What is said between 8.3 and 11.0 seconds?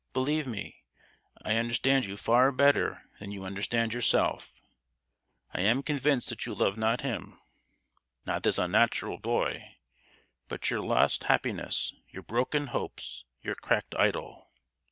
this unnatural boy,—but your